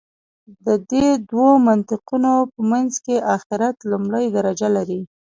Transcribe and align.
د 0.65 0.67
دې 0.91 1.07
دوو 1.29 1.49
منطقونو 1.67 2.33
په 2.53 2.59
منځ 2.71 2.91
کې 3.05 3.15
آخرت 3.35 3.75
لومړۍ 3.91 4.25
درجه 4.37 4.67
لري. 4.75 5.01